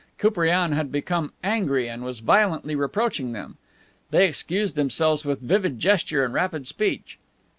[0.17, 3.57] Koupriane had become angry and was violently reproaching them.
[4.09, 7.19] They excused themselves with vivid gesture and rapid speech.